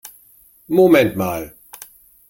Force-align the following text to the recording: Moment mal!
Moment 0.79 1.15
mal! 1.15 1.47